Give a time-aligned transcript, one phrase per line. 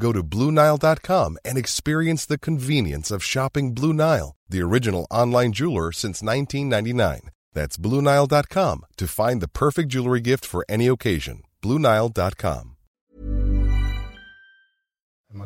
[0.00, 5.92] Go to BlueNile.com and experience the convenience of shopping Blue Nile, the original online jeweler
[5.92, 7.30] since 1999.
[7.52, 11.42] That's BlueNile.com to find the perfect jewelry gift for any occasion.
[11.62, 12.74] BlueNile.com.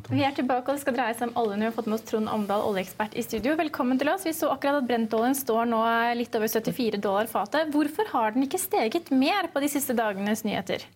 [0.09, 1.65] Vi er tilbake, og det skal dreie seg om oljen.
[1.65, 3.57] Vi har fått med oss Trond Omdal, oljeekspert i studio.
[3.59, 4.23] Velkommen til oss.
[4.23, 5.81] Vi så akkurat at brentoljen står nå
[6.21, 7.73] litt over 74 dollar fatet.
[7.75, 10.87] Hvorfor har den ikke steget mer på de siste dagenes nyheter?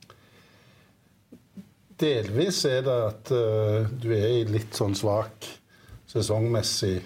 [2.00, 5.48] Delvis er det at uh, du er i litt sånn svak
[6.10, 6.98] sesongmessig.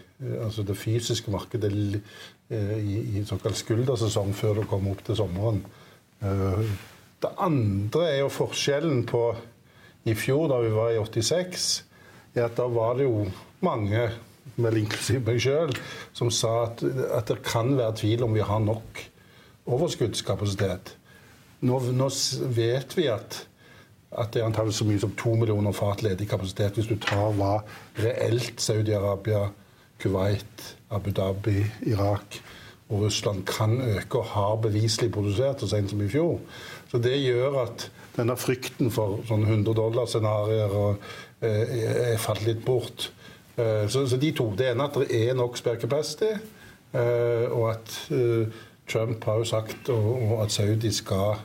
[0.43, 5.63] Altså det fysiske markedet uh, i, i såkalt skuldersesong før du kommer opp til sommeren.
[6.21, 9.23] Det andre er jo forskjellen på
[10.09, 11.69] i fjor, da vi var i 86,
[12.35, 13.27] er at da var det jo
[13.65, 14.07] mange,
[14.61, 15.73] vel inklusiv meg sjøl,
[16.17, 19.03] som sa at, at, det kan være tvil om vi har nok
[19.71, 20.95] overskuddskapasitet.
[21.69, 22.09] Nå, nå
[22.57, 23.43] vet vi at
[24.19, 27.31] at det er antallet så mye som to millioner fat ledig kapasitet hvis du tar
[27.39, 27.61] hva
[28.01, 29.45] reelt Saudi-Arabia,
[30.01, 32.41] Kuwait, Abu Dhabi, Irak
[32.91, 36.41] og Russland kan øke og har beviselig produsert så sent som i fjor.
[36.91, 40.97] Så det gjør at denne frykten for sånn 100 dollar-scenarioer
[41.47, 41.77] eh,
[42.11, 43.13] er falt litt bort.
[43.55, 44.49] Eh, så, så, de to.
[44.59, 46.33] Det ene at det er nok spare capacity,
[46.91, 47.95] eh, og at
[48.91, 51.39] Trump har jo sagt og, at Saudi skal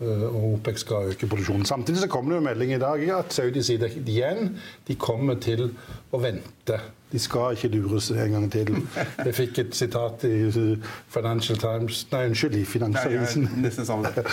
[0.00, 1.64] og OPEC skal øke produksjonen.
[1.64, 4.58] Samtidig så kommer det jo melding i dag at Saudi sier igjen
[4.88, 5.70] de kommer til
[6.12, 6.80] å vente
[7.12, 8.76] de skal ikke lures en gang til.
[9.26, 10.50] Jeg fikk et sitat i
[11.08, 13.48] Financial Times Nei, unnskyld, i Finansavisen.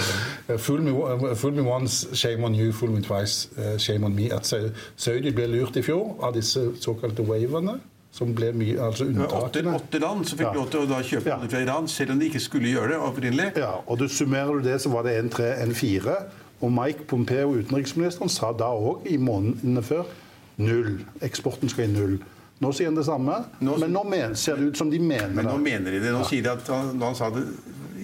[0.66, 2.74] fool, me, fool me once, shame on you.
[2.74, 4.32] Fool me twice, shame on me.
[4.32, 4.54] At
[4.96, 7.80] Saudi ble lurt i fjor av disse såkalte waverne.
[8.14, 9.74] Som ble mye, altså unntakene.
[9.74, 10.54] Åtte land som fikk ja.
[10.54, 11.40] lov til å da kjøpe ja.
[11.50, 13.48] fra Iran, selv om de ikke skulle gjøre det opprinnelig.
[13.58, 16.20] Ja, og du Summerer du det, så var det 1-3-1-4.
[16.64, 20.06] Og Mike Pompeo, utenriksministeren, sa da òg, i månedene før,
[20.62, 21.00] null.
[21.26, 22.20] Eksporten skal i null.
[22.62, 25.34] Nå sier han det samme, nå, men nå men, ser det ut som de mener
[25.34, 25.40] det.
[25.42, 26.12] Men nå mener de det.
[26.14, 26.30] Nå ja.
[26.30, 27.48] sier de at han, han sa det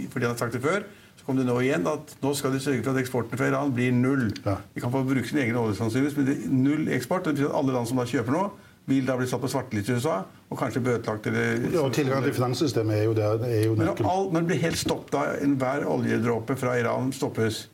[0.09, 0.87] fordi han har sagt det før.
[1.19, 3.71] Så kom det nå igjen at nå skal de sørge for at eksporten fra Iran
[3.75, 4.29] blir null.
[4.45, 4.57] Ja.
[4.73, 7.27] De kan få bruke sin egen olje, sannsynligvis, men det er null eksport.
[7.27, 8.43] Det betyr at alle land som da kjøper nå,
[8.89, 10.19] vil da bli satt på svarteliste i USA
[10.49, 13.43] og kanskje bøtelagt eller ja, og Tilgang til finanssystemet er jo der.
[13.45, 17.67] Er jo men når det blir helt stopp da enhver oljedråpe fra Iran stoppes,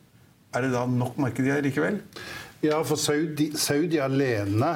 [0.54, 2.00] er det da nok marked her likevel?
[2.64, 4.74] Ja, for Saudi, Saudi alene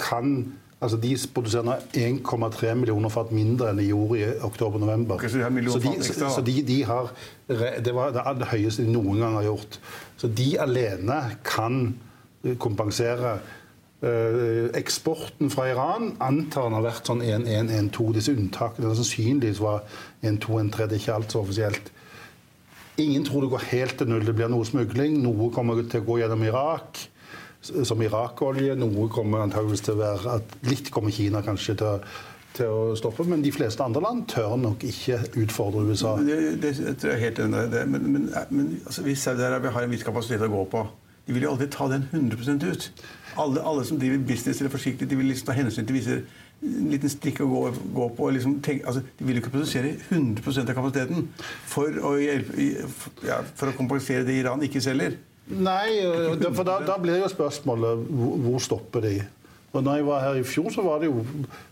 [0.00, 5.18] kan Altså De produserer nå 1,3 millioner fat mindre enn de gjorde i oktober-november.
[5.18, 7.10] Okay, så de så, de, så, så de, de, har
[7.84, 9.76] Det var det, aller høyeste de noen gang har gjort.
[10.16, 11.82] Så de alene kan
[12.64, 13.34] kompensere.
[14.00, 18.06] Uh, eksporten fra Iran antar den har vært sånn 1-1-1-2.
[18.16, 19.84] Disse unntakene sannsynligvis var
[20.24, 20.86] 1-2-1-3.
[20.88, 21.90] Det er ikke alt så offisielt.
[23.00, 24.24] Ingen tror det går helt til null.
[24.24, 25.20] Det blir noe smugling.
[25.20, 27.02] Noe kommer til å gå gjennom Irak
[27.60, 28.74] som Irak-olje.
[28.78, 31.98] Noe kommer antageligvis til å være at Litt kommer Kina kanskje til å,
[32.56, 36.16] til å stoppe, men de fleste andre land tør nok ikke utfordre USA.
[36.24, 37.84] Det, det, det tror jeg helt enig i.
[37.84, 40.84] Men, men, men altså, hvis Saudi-Arabia har en viss kapasitet å gå på
[41.26, 42.86] De vil jo aldri ta den 100 ut.
[43.38, 46.20] Alle, alle, som driver business eller forsiktig, de vil liksom ta hensyn til visse
[46.60, 47.62] en liten strikk å gå,
[47.96, 48.30] gå på.
[48.36, 51.28] Liksom tenke, altså, de vil jo ikke produsere 100 av kapasiteten
[51.70, 52.70] for å, hjelpe,
[53.26, 55.16] ja, for å kompensere det Iran ikke selger.
[55.50, 56.00] Nei,
[56.54, 59.14] for da, da blir jo spørsmålet hvor stopper de?
[59.70, 61.24] Og når jeg var her i fjor, så var det jo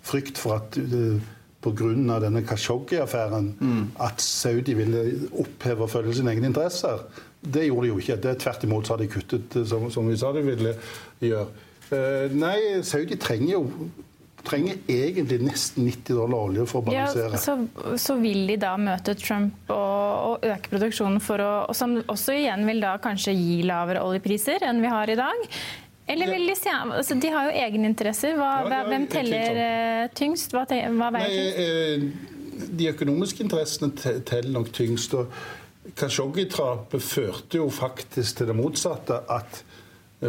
[0.07, 1.19] frykt for at uh,
[1.63, 2.19] pga.
[2.21, 3.85] denne Khashoggi-affæren mm.
[4.01, 7.07] at Saudi ville oppheve og følge sine egne interesser.
[7.41, 8.17] Det gjorde de jo ikke.
[8.17, 10.75] Det Tvert imot så har de kuttet, som, som vi sa de ville
[11.21, 11.47] gjøre.
[11.89, 13.65] Uh, nei, Saudi trenger jo
[14.49, 17.35] trenger egentlig nesten 90 dollar olje for å balansere.
[17.35, 17.57] Ja, så,
[18.01, 22.37] så, vil de da møte Trump og, og øke produksjonen for å, og som også
[22.39, 25.45] igjen vil da kanskje gi lavere oljepriser enn vi har i dag.
[26.09, 28.35] Eller vil de se altså, De har jo egeninteresser.
[28.39, 30.53] Hva, Ja, hvem teller eh, tyngst?
[30.57, 31.59] Hva, hva veier tyngst?
[31.65, 35.15] eh, de økonomiske interessene teller nok tyngst.
[35.15, 35.33] og
[35.97, 39.21] Khashoggi-drapet førte jo faktisk til det motsatte.
[39.31, 39.65] at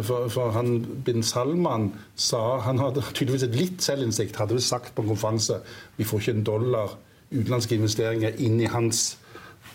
[0.02, 4.36] for, for han bin Salman sa Han hadde tydeligvis et litt selvinnsikt.
[4.36, 5.60] Hadde vel sagt på en konferanse
[5.96, 6.94] vi får ikke en dollar
[7.30, 9.18] utenlandske investeringer inn i hans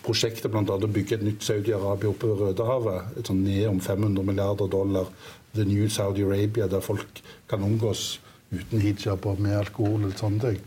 [0.06, 0.78] prosjekter, bl.a.
[0.78, 3.00] å bygge et nytt Saudi-Arabia oppe ved Rødehavet.
[3.20, 5.06] Et sånn ned om 500 milliarder dollar.
[5.56, 8.20] The New Saudi Arabia, der folk kan omgås
[8.54, 10.60] uten hijab og med alkohol og sånne ting.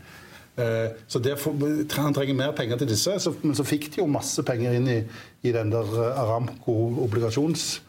[0.59, 1.51] Eh, Så derfor,
[1.95, 4.87] Han trenger mer penger til disse, så, men så fikk de jo masse penger inn
[4.87, 5.03] i,
[5.43, 7.81] i den der eh, Aramco-obligasjonslånet.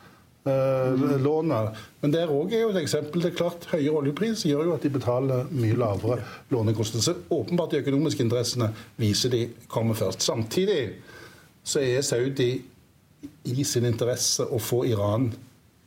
[2.01, 3.23] Men der òg er jo et eksempel.
[3.23, 7.05] det er klart Høyere oljepris gjør jo at de betaler mye lavere lånekostnader.
[7.05, 10.23] Så åpenbart de økonomiske interessene viser de kommer først.
[10.23, 10.95] Samtidig
[11.65, 12.61] så er Saudi
[13.45, 15.33] i sin interesse å få Iran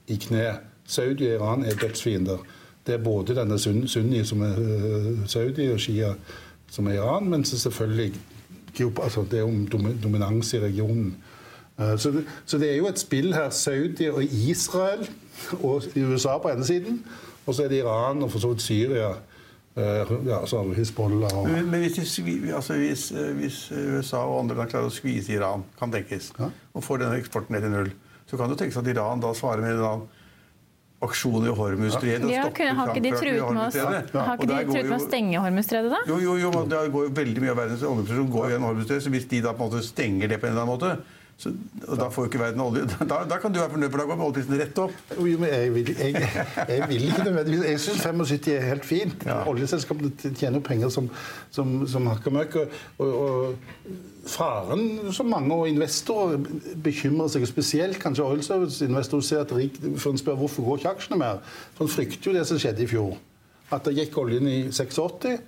[0.07, 0.57] i kne.
[0.85, 2.37] Saudi og Iran er dødsfiender.
[2.87, 6.13] Det er både denne sunni, som er øh, Saudi, og Shia,
[6.71, 8.13] som er Iran, men selvfølgelig
[9.03, 11.15] altså det er dom- dominans i regionen.
[11.79, 11.97] Eh,
[12.45, 13.49] så det er jo et spill her.
[13.49, 15.07] Saudi og Israel
[15.61, 17.05] og USA på ene siden.
[17.45, 19.13] Og så er det Iran og for så vidt Syria.
[19.75, 21.97] Eh, Ja, så har vi Hizbollah og Men, hvis,
[22.53, 26.49] altså hvis, eh, hvis USA og andre land klarer å skvise Iran, kan tenkes, Ja.
[26.75, 27.91] og får denne eksporten ned til null,
[28.29, 30.07] så kan det tenkes at Iran da svarer med en annen
[31.01, 32.29] aksjon i Hormuzstredet.
[32.29, 35.99] Ja, har ikke de truet med å, stenge Hormuzstredet, da?
[36.07, 39.03] Jo, jo, jo, men det går jo veldig mye av verdens oljeproduksjon går gjennom Hormuzstredet,
[39.03, 40.97] så hvis de da på en måte stenger det på en eller annen måte,
[41.43, 41.51] så,
[41.87, 44.05] og da får jo ikke verden olje, da, da kan du være fornøyd, for da
[44.07, 44.93] går oljeprisen rett opp.
[45.17, 46.29] Jo, men jeg vil, jeg,
[46.69, 49.27] jeg vil ikke nødvendigvis Jeg syns 75 er helt fint.
[49.27, 49.41] Ja.
[49.51, 51.09] Oljeselskapene tjener jo penger som,
[51.51, 52.57] som, som hakker møkk.
[52.63, 56.39] Og, og, og faren som mange og investorer
[56.83, 60.95] bekymrer seg, spesielt kanskje oil service-investorer, ser at rik, for en spør hvorfor går ikke
[60.95, 61.43] aksjene mer.
[61.75, 63.17] For en frykter jo det som skjedde i fjor.
[63.73, 65.41] At det gikk oljen i 86.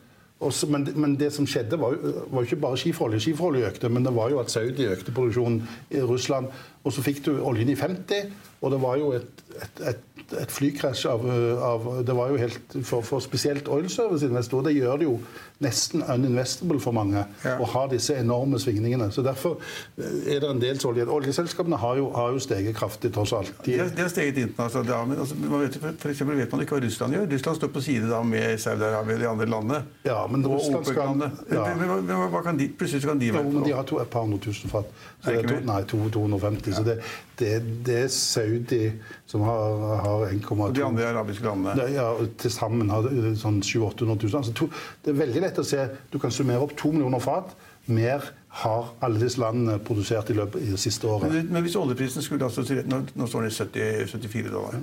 [0.44, 3.22] Og så, men, men det som skjedde, var jo, ikke bare skiferolje.
[3.24, 5.62] Skiferolje økte, men det var jo at Saudi økte produksjonen
[5.96, 6.50] i Russland.
[6.84, 10.04] Og så fikk du oljen i 50, og det var jo et, et, et,
[10.42, 11.24] et flykrasj av,
[11.70, 15.16] av Det var jo helt For, for spesielt oil service-investorer, det gjør det jo
[15.64, 17.58] nesten uninvestable for mange Ja.
[17.60, 19.08] å ha disse enorme svingningene.
[19.12, 19.58] Så derfor
[19.98, 21.06] er det en del så olje.
[21.08, 23.54] Oljeselskapene har jo, har jo steget kraftig, tross alt.
[23.64, 24.90] De De, har, de har steget internasjonalt.
[24.90, 27.30] Ja, men altså, man vet, for, eksempel vet man ikke hva Russland gjør.
[27.32, 29.84] Russland står på side da med Saudi-Arabia og de andre landene.
[30.06, 31.32] Ja, men Russland skal- OPEC-landene.
[31.50, 31.76] Men, ja.
[31.76, 34.10] men, men, hva- kan de, plutselig kan de Jo, være men de har to, et
[34.10, 34.86] par hundre tusen fat.
[35.26, 36.70] Det det nei, 250.
[36.70, 36.76] Ja.
[36.76, 37.00] Så det,
[37.38, 37.54] det,
[37.86, 38.92] det er Saudi
[39.26, 41.76] som har, har 1,2 de andre arabiske landene.
[41.76, 44.36] Det- Ja, til sammen har det sånn 700 000-800 000.
[44.42, 44.70] Altså to,
[45.04, 45.86] det er veldig lett å se.
[46.12, 47.54] Du kan summere opp to millioner fat.
[47.88, 48.24] Mer
[48.62, 51.30] har alle disse landene produsert i løpet av det siste året.
[51.32, 54.80] Men, men hvis oljeprisen skulle altså, nå, nå står den i 70, 74 dollar.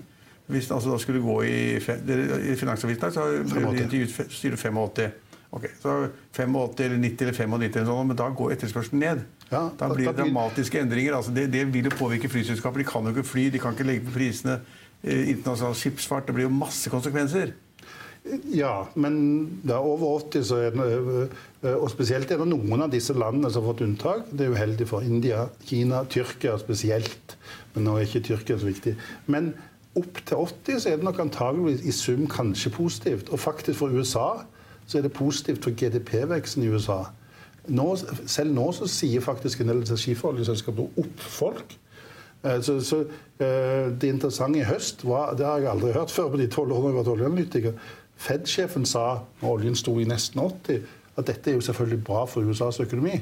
[0.52, 4.62] Hvis den altså da skulle gå i, i Finansavisen så ble det intervjuet styret du
[4.66, 5.12] 85.
[5.52, 5.94] Ok, så
[6.32, 9.24] 85 eller 90 eller 95 eller sånn, men da går etterspørselen ned.
[9.50, 11.16] Ja, da da- blir det blir- dramatiske endringer.
[11.18, 12.80] Altså det, det vil jo påvirke flyselskaper.
[12.80, 14.60] De kan jo ikke fly, de kan ikke legge på prisene.
[15.04, 16.26] Eh, internasjonal skipsfart.
[16.26, 17.52] Det blir jo masse konsekvenser.
[18.54, 19.16] Ja, men
[19.66, 20.84] det er over 80, så er det,
[21.62, 24.28] øh, og spesielt er det noen av disse landene som har fått unntak.
[24.30, 27.36] Det er uheldig for India, Kina, Tyrkia spesielt.
[27.74, 28.94] Men nå er ikke Tyrkia så viktig.
[29.26, 29.50] Men
[29.98, 33.32] opp til 80 så er det nok antageligvis i sum kanskje positivt.
[33.34, 34.44] Og faktisk for USA
[34.86, 37.02] så er det positivt for GDP-veksten i USA.
[37.68, 41.76] Nå, selv nå så sier faktisk en del skiferoljeselskaper opp folk.
[42.42, 43.00] Eh, Så, så
[43.38, 46.72] eh, Det interessante i høst var, det har jeg aldri hørt før på de tolv
[46.72, 47.72] årene jeg har vært oljeanalytiker,
[48.22, 50.84] Fed-sjefen sa når oljen sto i nesten 80,
[51.18, 53.16] at dette er jo selvfølgelig bra for USAs økonomi.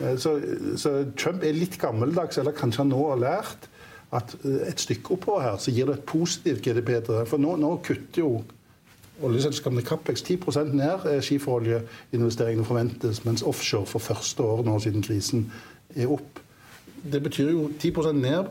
[0.00, 0.40] Eh, Så,
[0.76, 3.68] så Trump er litt gammeldags, eller kanskje han nå har lært
[4.16, 6.96] at eh, et stykke oppover her så gir det et positivt GDP.
[7.28, 8.32] For nå, nå kutter jo
[9.20, 15.50] oljeselskapene Capex 10% ned eh, skiferoljeinvesteringene forventes, mens offshore for første året nå siden krisen
[15.94, 16.40] er opp.
[17.12, 18.48] Det betyr jo 10% ned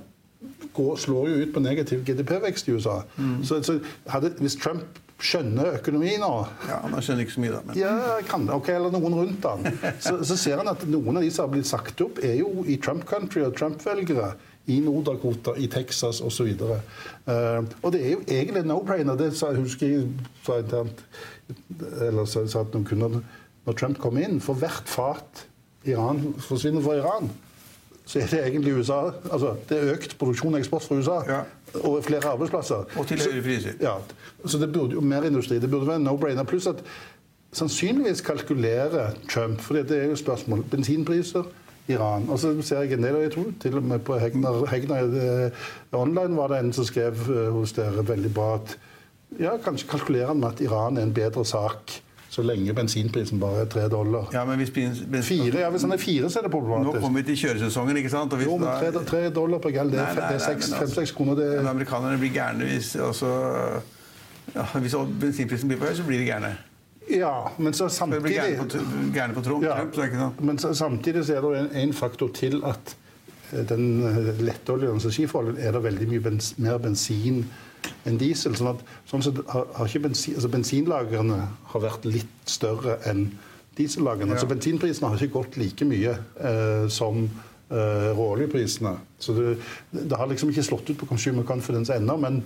[0.73, 3.01] går, slår jo ut på negativ GDP-vekst i USA.
[3.43, 6.29] Så, så hadde, hvis Trump skjønner økonomi nå
[6.69, 7.61] Ja, Man skjønner ikke så mye, da.
[7.67, 7.79] Men.
[7.79, 7.95] ja,
[8.27, 8.55] kan det.
[8.55, 9.65] Ok, eller noen rundt han.
[9.99, 12.63] Så, så ser han at noen av de som har blitt sagt opp, er jo
[12.67, 14.31] i Trump country og Trump-velgere.
[14.69, 16.51] I Nord-Dakota, i Texas osv.
[16.61, 19.17] Uh, og det er jo egentlig en no-brainer.
[19.17, 20.07] Det sa, husker jeg
[20.45, 21.01] sa internt
[22.05, 23.19] eller sa, sa at noen kunder
[23.65, 24.37] når Trump kom inn.
[24.43, 25.45] For hvert fat
[25.89, 27.31] Iran forsvinner fra Iran,
[28.09, 31.17] så er det egentlig USA altså Det er økt produksjon og eksport fra USA.
[31.29, 31.41] Ja.
[31.83, 32.85] Og flere arbeidsplasser.
[32.97, 33.77] Og til høyere priser.
[33.81, 33.95] Ja,
[34.45, 35.59] så det burde jo mer industri.
[35.59, 36.43] Det burde være en no-brainer.
[36.43, 36.83] Pluss at
[37.51, 41.43] sannsynligvis kalkulerer Trump, for det er jo spørsmål Bensinpriser,
[41.89, 42.29] Iran.
[42.29, 43.45] Og så ser jeg en del, av de to.
[43.61, 45.51] til og med på Hegnar, Hegnar det,
[45.91, 48.77] Online var det en som skrev eh, hos dere veldig bra at
[49.39, 53.61] Ja, kanskje kalkulerer han med at Iran er en bedre sak så lenge bensinprisen bare
[53.63, 54.27] er tre dollar.
[54.33, 56.93] Ja, men hvis bens, Fire, ja, Hvis den er fire, så er det problematisk.
[56.95, 58.33] Nå kommer vi til kjøresesongen, ikke sant?
[58.45, 60.45] Jo, men da- tre, tre dollar per gall, det er nei, fe- det er nei,
[60.45, 61.35] seks- altså- fem-seks kroner.
[61.35, 63.31] Det Men er, amerikanerne blir gærne hvis også,
[64.55, 66.53] ja, Hvis bensinprisen blir for høy, så blir de gærne.
[67.09, 70.43] ja, men så samtidig gærne på, gærne på Trump, Ja, Trump så ikke sant?
[70.43, 72.95] men så, samtidig så er det en, en faktor til at
[73.53, 77.45] eh, den eh, lettoljen som skiforholdet er det veldig mye bens, mer bensin
[78.07, 78.55] enn diesel.
[78.57, 81.39] Sånn at sånn sett har, har ikke bensin, altså bensinlagrene
[81.73, 83.27] har vært litt større enn
[83.79, 84.35] diesellagrene.
[84.35, 84.41] Ja.
[84.43, 88.95] Så bensinprisene har ikke gått like mye eh, som eh, råoljeprisene.
[89.21, 89.53] Så det,
[89.95, 92.41] det har liksom ikke slått ut på consumer confidence ennå, men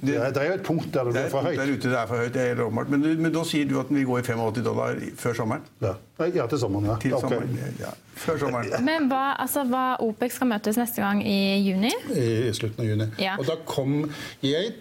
[0.00, 1.98] det, er- det er jo et punkt der det blir er, for der ute det
[1.98, 2.90] er for høyt, det er åpenbart.
[2.92, 5.64] Men, men da sier du at vi går i 85 dollar før sommeren?
[5.82, 5.94] Ja.
[6.34, 6.96] Ja, til sommeren, ja.
[7.02, 7.92] Til sommeren sommeren, ja.
[8.18, 8.84] Før sommeren.
[8.86, 11.38] Men hva, altså, hva OPEC skal møtes neste gang i
[11.68, 11.90] juni?
[12.14, 13.08] i slutten av juni.
[13.22, 13.36] Ja.
[13.38, 14.00] Og da kom
[14.42, 14.74] jeg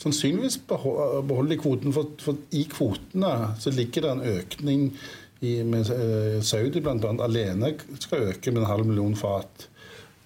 [0.00, 4.86] sannsynligvis beholder beholde kvoten, for, for i kvotene så ligger det en økning
[5.44, 6.96] i, med eh, Saudi bl.a.
[7.24, 9.69] alene skal øke med en halv million fat.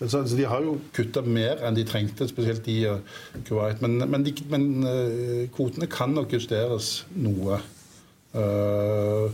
[0.09, 3.05] Så, så de har jo kutta mer enn de trengte, spesielt i og
[3.49, 3.83] Kuwait.
[3.85, 7.61] Men, men, de, men eh, kvotene kan nok justeres noe.
[8.35, 9.31] Uh,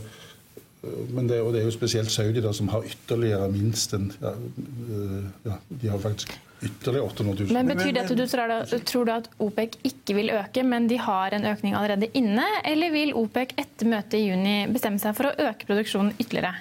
[1.13, 4.31] men det, og det er jo spesielt Saudi da, som har ytterligere minst en ja,
[4.33, 7.53] eh, ja, De har faktisk ytterligere 800 000.
[7.53, 10.87] Men Betyr det at du tror, da, tror du at OPEC ikke vil øke, men
[10.89, 12.45] de har en økning allerede inne?
[12.65, 16.53] Eller vil OPEC etter møtet i juni bestemme seg for å øke produksjonen ytterligere?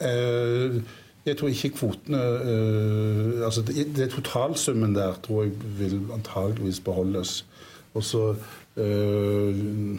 [0.00, 0.80] Eh,
[1.26, 7.44] jeg tror ikke kvotene øh, altså det, det Totalsummen der tror jeg vil antageligvis beholdes.
[7.94, 8.34] Og så
[8.76, 9.98] øh,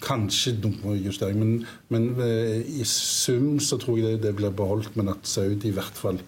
[0.00, 4.96] Kanskje noe justering, men, men eh, i sum så tror jeg det, det blir beholdt,
[4.96, 6.20] men at Saudi i hvert fall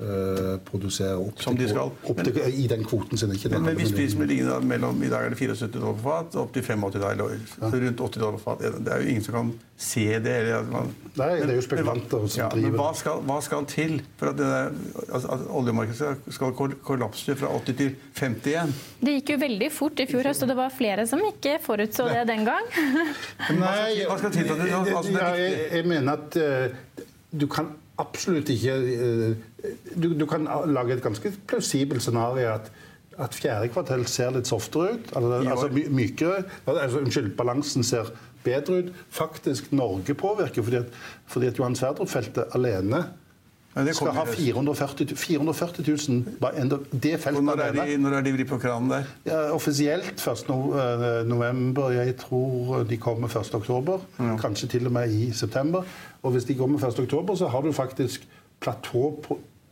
[0.00, 1.92] eh, produserer opp, Som de skal.
[2.10, 3.32] opp til, i den kvoten sin.
[3.32, 5.94] Ikke den Men, men hvis prisen blir liggende mellom i dag er det 74 dollar
[5.96, 8.66] for fat, opp til 85 da, eller så rundt 80 dollar for fat.
[8.84, 10.34] Det er jo ingen som kan se det.
[10.42, 13.38] Eller, man, Nei, det er jo spekulanter men, som ja, driver Men hva skal, hva
[13.44, 14.70] skal til for at, det der,
[15.08, 18.74] altså, at oljemarkedet skal, skal kollapse fra 80 til 50 igjen?
[19.00, 22.08] Det gikk jo veldig fort i fjor høst, og det var flere som ikke forutså
[22.12, 22.68] det den gang.
[23.56, 26.36] Nei, Hva skal til for at det- altså, det er ja, jeg, jeg mener at
[26.36, 27.04] uh,
[27.36, 32.72] du kan absolutt ikke eh, du, du kan lage et ganske plausibelt scenario at
[33.16, 35.06] at fjerde kvartal ser litt softere ut.
[35.16, 36.42] Altså, altså my- mykere.
[36.68, 38.10] Altså, unnskyld, balansen ser
[38.44, 38.90] bedre ut.
[39.08, 40.90] Faktisk Norge påvirker, fordi at,
[41.26, 43.06] fordi at Johan Sverdrup-feltet alene
[43.94, 44.38] skal ha i høst.
[44.40, 48.58] 440, 440 000 bare enda- Det feltet når er de, når er de vri på
[48.58, 49.04] kranen der?
[49.26, 50.48] Ja, offisielt 1.
[50.50, 51.90] Eh, november.
[51.90, 53.54] Jeg tror de kommer 1.
[53.54, 53.98] oktober.
[54.40, 55.82] Kanskje til og med i september.
[56.22, 57.00] Og hvis de kommer 1.
[57.00, 58.26] oktober, så har du faktisk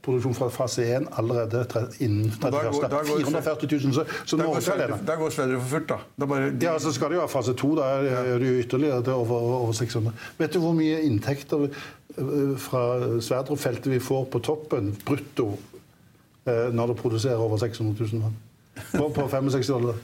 [0.05, 1.65] platåproduksjon fra fase 1 allerede
[2.01, 2.89] innen da 31.
[2.91, 3.95] da går- 440 000.
[3.95, 4.61] Så, så Norge
[5.07, 5.99] da går Sverdrup for fullt, da.
[6.19, 7.75] da bare, Ja, så skal det jo ha fase 2.
[7.77, 10.13] Da er det jo ytterligere til over, over 600.
[10.39, 12.85] Vet du hvor mye inntekter eh, fra
[13.21, 15.59] Sverdrup-feltet vi får på toppen, brutto,
[16.47, 18.37] eh, når det produserer over 600 000 tonn?
[18.93, 19.95] På, på 65 dollar.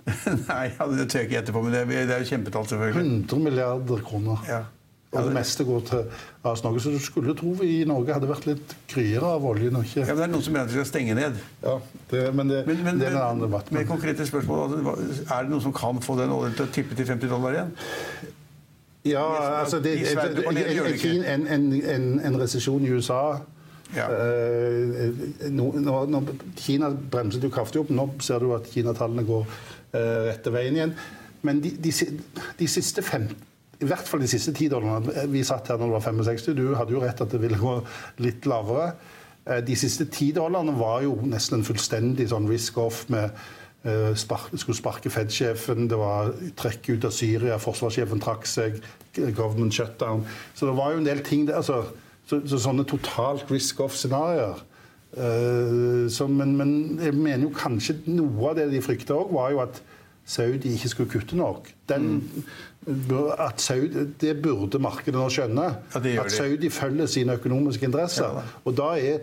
[0.48, 0.66] Nei,
[0.96, 3.06] det tør jeg ikke gjette på, men det, det er jo kjempetall, selvfølgelig.
[3.30, 4.44] 100 milliarder kroner.
[4.48, 4.62] Ja.
[5.10, 6.04] Og det meste går til
[6.46, 6.80] AS Norge.
[6.84, 10.04] Så du skulle tro vi i Norge hadde vært litt gryere av oljen og ikke
[10.04, 11.40] Ja, men det er noen som mener at vi skal stenge ned.
[11.64, 11.72] Ja,
[12.12, 13.72] det, men det, Men, men, det er en annen debatt.
[13.74, 16.94] med konkrete spørsmål, altså, Er det noen som kan få den oljen til å tippe
[16.94, 17.74] til 50 dollar igjen?
[19.04, 19.24] ja,
[19.62, 23.40] altså det, en, en, en, en resesjon i USA
[23.96, 24.06] Ja.
[24.14, 25.10] eh,
[25.50, 26.20] nå, nå,
[26.56, 27.90] Kina bremset jo kraftig opp.
[27.90, 29.46] Nå ser du at Kina-tallene går
[29.96, 30.92] eh, rette veien igjen.
[31.42, 31.90] Men de, de,
[32.60, 33.26] de siste fem
[33.80, 35.26] i hvert fall de siste ti dollarene.
[35.32, 36.52] Vi satt her når det var 65.
[36.58, 37.78] Du hadde jo rett at det ville gå
[38.24, 38.92] litt lavere.
[39.46, 43.30] Eh, De siste ti dollarene var jo nesten en fullstendig sånn risk-off med
[43.84, 48.80] eh, spark, skulle sparke Fed-sjefen, det var trekk ut av Syria, forsvarssjefen trakk seg,
[49.16, 50.26] government shutdown.
[50.54, 51.56] Så det var jo en del ting der.
[51.62, 51.80] Altså,
[52.28, 54.60] så, så sånne totalt risk-off-scenarioer.
[55.10, 56.72] Uh, men, men
[57.02, 59.80] jeg mener jo kanskje noe av det de frykta òg, var jo at
[60.30, 61.66] Saudi ikke skulle kutte nok.
[61.90, 62.44] Den, bør-
[63.38, 65.68] at Saudi, det burde markedet nå skjønne.
[65.94, 66.32] Ja, det at.
[66.32, 68.40] Saudi følger sine økonomiske interesser.
[68.40, 69.22] Ja, og da er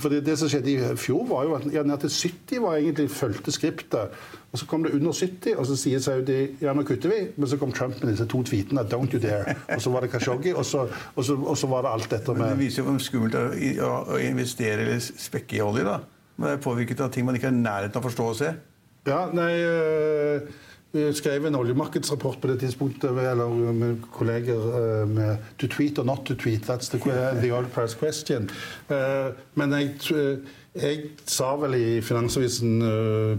[0.00, 2.78] for det, det som skjedde i fjor, var jo at ja, ned til 70 var
[2.78, 4.14] egentlig fulgte skriptet.
[4.52, 7.18] Og så kom det under 70, og så sier Saudi ja, nå kutter vi.
[7.36, 9.54] Men så kom Trump med disse to tweetene 'Don't you dare'.
[9.74, 12.32] Og så var det Kashoggi, og så, og så, og så var det alt dette
[12.32, 15.84] med Men det viser jo hvor skummelt det er å, investere eller spekke i olje.
[15.84, 15.98] da.
[16.36, 18.54] Man er påvirket av ting man ikke er i nærheten av å forstå og se.
[19.06, 20.40] Ja, nei øh,
[20.92, 26.34] skrev en oljemarkedsrapport på det tidspunktet eller med kolleger med 'to tweet or not to
[26.34, 26.66] tweet'.
[26.68, 26.98] That's the,
[27.40, 28.50] the oil price question.
[29.54, 29.90] Men jeg,
[30.74, 32.80] jeg sa vel i Finansavisen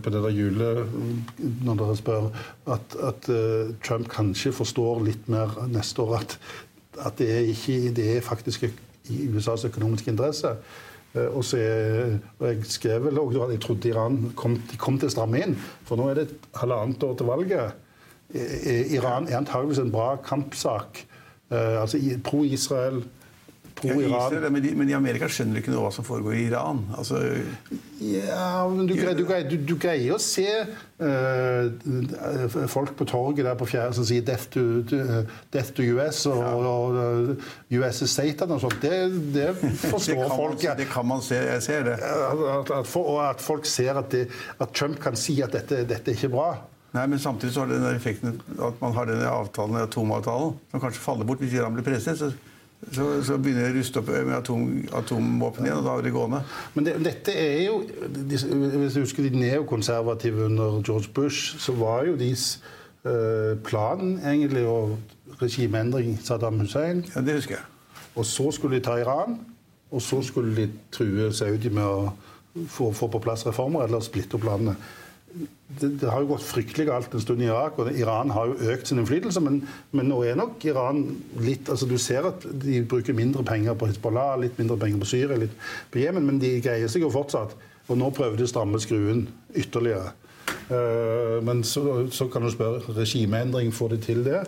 [0.03, 0.87] på det der jule,
[1.63, 2.29] når dere spør,
[2.67, 3.29] at, at
[3.85, 6.39] Trump kanskje forstår litt mer neste år at,
[7.05, 8.65] at det, er ikke, det er faktisk
[9.09, 10.55] i USAs økonomiske interesse.
[11.13, 11.59] Og, så,
[12.39, 15.53] og jeg skrev vel at jeg trodde Iran kom, de kom til å stramme inn.
[15.85, 17.81] For nå er det et halvannet år til valget.
[18.97, 21.03] Iran er antageligvis en bra kampsak.
[21.53, 23.03] Altså pro-Israel,
[23.83, 24.33] pro-Iran.
[24.33, 26.81] Det, men, men, i Amerika skjønner de ikke noe hva som foregår i Iran.
[26.97, 27.21] Altså,
[28.03, 30.47] ja, men du, du, du, du greier å se
[31.03, 34.63] uh, folk på torget der på fjerde som sier 'death to,
[35.53, 36.51] death to US' og, ja.
[36.57, 37.37] og og
[37.71, 38.81] 'US is Satan' og sånt.
[38.81, 38.93] Det,
[39.35, 40.59] det forstår det folk.
[40.63, 41.35] Man, det kan man se.
[41.35, 41.97] Jeg ser det.
[42.01, 44.27] At, at, for, og at folk ser at, det,
[44.59, 46.53] at, Trump kan si at dette, dette er ikke bra.
[46.93, 50.83] Nei, men Samtidig så har det den effekten at man har denne avtalen, atomavtalen, som
[50.83, 52.35] kanskje faller bort hvis Iran blir presset.
[52.91, 54.63] Så så, begynner de å ruste opp med atom,
[54.93, 56.41] atomvåpen igjen, og da er de gående.
[56.75, 57.79] Men det, dette er jo
[58.27, 62.57] Hvis du husker de neokonservative under George Bush, så var jo deres
[63.05, 64.97] uh, plan egentlig å
[65.39, 67.05] regimeendring Saddam Hussein.
[67.15, 67.65] Ja, det husker jeg.
[68.15, 69.39] Og så skulle de ta Iran,
[69.91, 72.11] og så skulle de true Saudi med å
[72.69, 74.91] få, få på plass reformer eller splitte opp landet
[75.33, 78.71] det, det, har jo gått fryktelig galt en stund i Irak, og Iran har jo
[78.73, 79.41] økt sin innflytelse.
[79.43, 79.61] Men,
[79.91, 81.03] men, nå er nok Iran
[81.41, 85.09] litt altså Du ser at de bruker mindre penger på Hizbollah, litt mindre penger på
[85.09, 85.55] Syria, litt
[85.93, 87.55] på Jemen, men de greier seg jo fortsatt.
[87.89, 89.25] Og nå prøver de å stramme skruen
[89.59, 90.13] ytterligere.
[90.69, 94.43] Uh, men så, så, kan du spørre regimeendring, får de til det?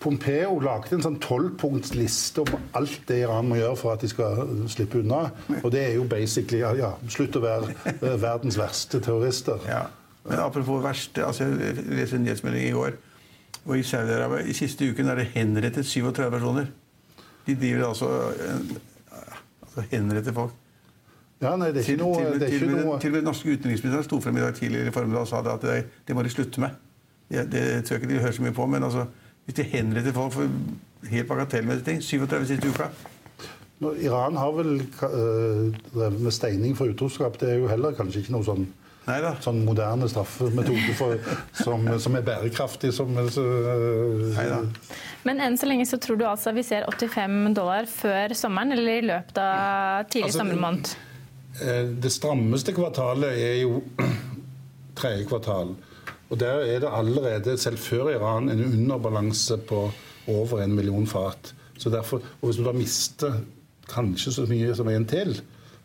[0.00, 4.48] Pompeo lagde en sånn tolvpunktsliste om alt det Iran må gjøre for at de skal
[4.72, 5.26] slippe unna.
[5.60, 9.60] Og det er jo basically ja, ja slutt å være eh, verdens verste terrorister.
[9.68, 9.84] Ja.
[10.24, 12.96] Men apropos verste, altså jeg leste en nyhetsmelding i går.
[13.66, 16.72] Og i Saudi-Arabia i siste uken er det henrettet 37 personer.
[17.44, 18.08] De driver altså,
[19.66, 20.56] altså henretter folk.
[21.40, 22.20] Ja, nei, det er ikke noe...
[22.20, 25.28] Til, til, til, til, den norske utenriksministeren sto frem i dag tidligere i formiddag og
[25.28, 26.76] sa det at det, det må de slutte med.
[27.30, 29.06] Det, det tror jeg ikke de hører så mye på, men altså
[29.50, 30.50] hvis de henretter folk for
[31.10, 32.86] helt bagatellmessige ting 37 siste uka.
[33.80, 37.40] Nå, Iran har vel uh, drevet med steining for utroskap.
[37.40, 38.68] Det er jo heller kanskje ikke noe sånn,
[39.42, 41.16] sånn moderne straffemetode for,
[41.56, 42.92] som, som, er bærekraftig.
[42.94, 44.86] Som, uh,
[45.26, 49.00] Men enn så lenge så tror du altså vi ser 85 dollar før sommeren, eller
[49.00, 50.94] i løpet av tidlig altså, sommermåned?
[51.64, 53.80] Eh, det strammeste kvartalet er jo
[55.00, 55.74] tredje kvartal.
[56.30, 59.90] Og Der er det allerede, selv før Iran, en underbalanse på
[60.28, 61.54] over en million fat.
[61.78, 63.40] Så derfor, og Hvis du da mister
[63.90, 65.40] kanskje så mye som en til,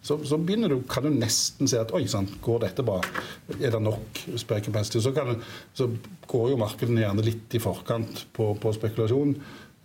[0.06, 3.00] så, så du, kan du nesten se at oi sant, går dette bra?
[3.58, 5.12] Er det nok spare Så,
[5.74, 5.90] så
[6.28, 9.34] går jo markedene gjerne litt i forkant på, på spekulasjon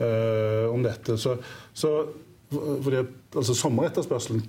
[0.03, 1.17] uh, om dette.
[1.17, 1.39] Så,
[1.73, 2.05] så
[2.51, 3.05] fordi
[3.37, 4.43] altså Sommeretterspørselen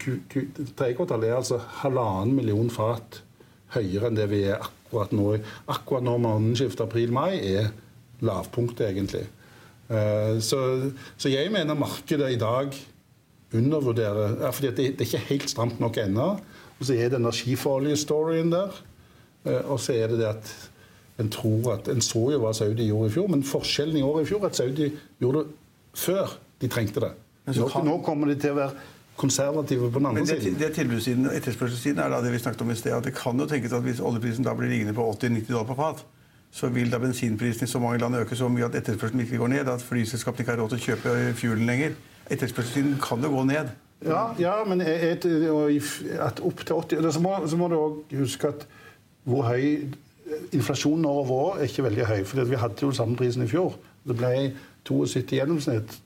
[0.76, 3.22] tredje kvartal er altså halvannen million fat
[3.76, 5.28] høyere enn det vi er akkurat nå.
[5.72, 7.72] Akkurat når månedsskiftet april-mai er
[8.26, 9.26] lavpunktet, egentlig.
[9.92, 10.62] Eh, så,
[11.18, 12.76] så, jeg mener markedet i dag
[13.52, 16.28] undervurderer fordi det, det, er ikke helt stramt nok ennå.
[16.80, 18.78] Og så er det energifoljestoryen der.
[19.46, 20.54] Eh, og så er det det at
[21.22, 24.22] en tror at En så jo hva Saudi gjorde i fjor, men forskjellen i år
[24.22, 24.88] i fjor er at Saudi
[25.22, 27.12] gjorde det før de trengte det.
[27.52, 28.88] Nå, nå kommer de til å være
[29.22, 30.58] konservative på den andre det, siden.
[30.60, 32.96] Det tilbudssiden og etterspørselssiden er da det vi snakket om i sted.
[32.98, 35.78] at Det kan jo tenkes at hvis oljeprisen da blir liggende på 80-90 dollar på
[35.78, 36.04] fat,
[36.52, 39.48] så vil da bensinprisen i så mange land øke så mye at etterspørselen ikke går
[39.54, 39.70] ned.
[39.72, 41.96] At flyselskapene ikke har råd til å kjøpe fuelen lenger.
[42.30, 43.72] Etterspørselssiden kan jo gå ned.
[44.06, 45.26] Ja, ja men et,
[46.20, 48.66] at opp til 80 Så må, så må du òg huske at
[49.24, 49.86] hvor høy
[50.56, 52.20] Inflasjonen over vår er ikke veldig høy.
[52.26, 53.74] For vi hadde jo samme prisen i fjor.
[54.08, 54.54] Det ble
[54.88, 55.98] 72 gjennomsnitt.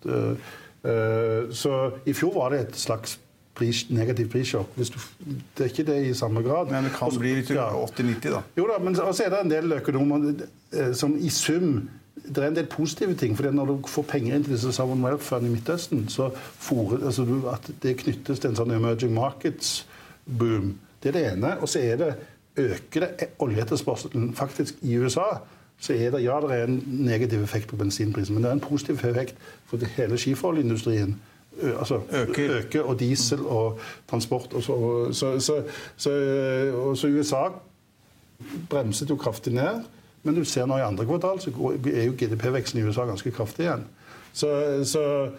[0.85, 3.17] Eh, så i fjor var det et slags
[3.55, 4.75] pris, negativt prissjokk.
[4.77, 6.71] det er ikke det i samme grad.
[6.71, 7.69] Men det kan Også, bli litt ja.
[7.71, 8.41] 80-90, da.
[8.57, 10.33] Jo da, men så er det en del økonomer
[10.73, 11.87] eh, som i sum
[12.25, 13.35] det er en del positive ting.
[13.37, 16.97] for Når du får penger inn til disse Sovereign Wealth Fund i Midtøsten, så for,
[17.05, 20.71] altså, at det knyttes til en sånn emerging markets-boom.
[21.03, 21.57] Det er det ene.
[21.61, 22.15] Og så er det
[22.57, 25.41] øker det oljeetterspørselen faktisk i USA
[25.79, 28.63] så er det ja, det er en negativ effekt på bensinprisen, men det er en
[28.63, 29.35] positiv effekt
[29.65, 31.19] for hele skiferoljeindustrien.
[31.79, 32.57] Altså, øker.
[32.57, 32.81] øker.
[32.81, 34.53] og diesel og transport.
[34.53, 35.39] Og så, så,
[35.97, 37.47] så, så, USA
[38.69, 39.83] bremset jo kraftig ned.
[40.23, 41.51] Men du ser nå i andre kvartal så
[41.93, 43.85] er jo GDP-veksten i USA ganske kraftig igjen.
[44.33, 45.29] Så,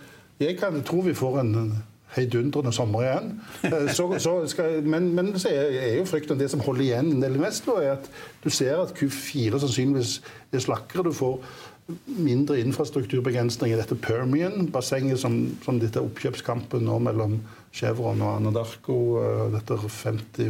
[0.41, 1.83] jeg kan, tror vi får en
[2.15, 3.33] heidundrende sommer igjen.
[3.67, 7.23] Eh, så, så skal, men, men så er, jo frykten det som holder igjen en
[7.25, 8.11] del mest, er at
[8.45, 10.21] du ser at Q4 sannsynligvis
[10.53, 11.05] er slakkere.
[11.09, 11.41] Du får
[12.11, 17.37] mindre infrastrukturbegrensning i dette Permian-bassenget, som, som dette oppkjøpskampen nå mellom
[17.77, 18.97] Chevron og Anadarko.
[19.23, 20.49] eh, Dette 50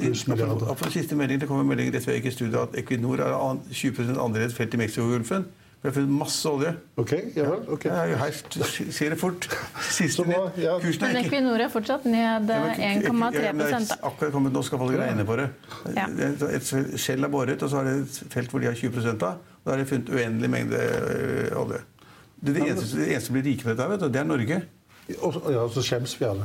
[0.00, 0.74] pluss milliarder.
[0.80, 4.16] For siste melding, Det kommer melding rett før i studio at Equinor har an- 20
[4.16, 5.46] annerledes felt i Mexicogolfen.
[5.82, 6.70] Vi har funnet masse olje.
[6.94, 7.12] OK?
[7.34, 7.62] Ja vel?
[7.74, 7.84] ok.
[7.90, 8.36] Ja, her
[8.70, 9.48] ser det fort.
[9.90, 10.76] Siste bra, ja.
[10.78, 13.00] Kursen Men er ikke Equinor er fortsatt ned 1,3 ja,
[13.32, 15.48] det er akkurat kommet, Nå skal folk regne på det.
[15.96, 16.06] Ja.
[16.52, 16.70] Et
[17.02, 19.42] skjell er boret, og så er det et felt hvor de har 20 av.
[19.42, 21.82] Da har de funnet uendelig mengde øh, olje.
[22.38, 24.62] Det, det, eneste, det eneste som blir rike på dette, vet du, det er Norge.
[25.22, 26.44] Og så- ja, så skjems vi alle.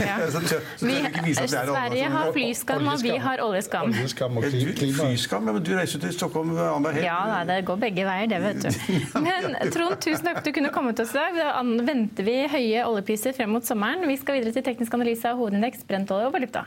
[0.00, 0.16] Ja.
[0.34, 1.46] så, så, så Vi, er.
[1.46, 3.90] Sverige har flyskam, og vi har oljeskam.
[3.90, 4.94] Oljeskam og du, klima.
[5.00, 7.04] flyskam, ja, men du reiser til Stockholm annenhver helg.
[7.04, 8.70] Ja, det går begge veier, det, vet du.
[9.26, 11.36] Men Trond, tusen takk for at du kunne komme til oss i dag.
[11.42, 14.06] Da venter vi høye oljepriser frem mot sommeren.
[14.08, 16.66] Vi skal videre til teknisk analyse av hovedindeks, brentolje og valuta.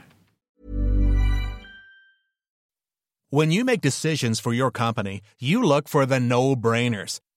[3.31, 7.19] When you make decisions for your company, you look for the no-brainers.